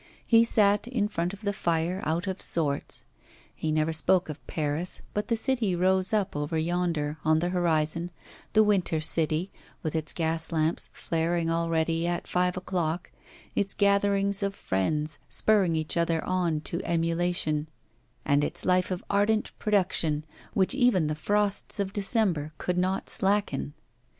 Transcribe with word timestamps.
He 0.25 0.43
sat 0.43 0.87
in 0.87 1.07
front 1.09 1.31
of 1.31 1.41
the 1.41 1.53
fire, 1.53 2.01
out 2.05 2.25
of 2.25 2.41
sorts; 2.41 3.05
he 3.53 3.71
never 3.71 3.93
spoke 3.93 4.29
of 4.29 4.47
Paris, 4.47 5.03
but 5.13 5.27
the 5.27 5.37
city 5.37 5.75
rose 5.75 6.11
up 6.11 6.35
over 6.35 6.57
yonder, 6.57 7.19
on 7.23 7.37
the 7.37 7.49
horizon, 7.49 8.09
the 8.53 8.63
winter 8.63 8.99
city, 8.99 9.51
with 9.83 9.95
its 9.95 10.11
gaslamps 10.11 10.89
flaring 10.91 11.51
already 11.51 12.07
at 12.07 12.25
five 12.25 12.57
o'clock, 12.57 13.11
its 13.53 13.75
gatherings 13.75 14.41
of 14.41 14.55
friends, 14.55 15.19
spurring 15.29 15.75
each 15.75 15.95
other 15.95 16.23
on 16.25 16.61
to 16.61 16.81
emulation, 16.83 17.69
and 18.25 18.43
its 18.43 18.65
life 18.65 18.89
of 18.89 19.03
ardent 19.07 19.51
production, 19.59 20.25
which 20.55 20.73
even 20.73 21.05
the 21.05 21.13
frosts 21.13 21.79
of 21.79 21.93
December 21.93 22.53
could 22.57 22.79
not 22.79 23.07
slacken. 23.07 23.75